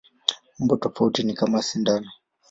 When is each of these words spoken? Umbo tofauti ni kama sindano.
Umbo 0.59 0.75
tofauti 0.83 1.19
ni 1.23 1.33
kama 1.39 1.57
sindano. 1.67 2.07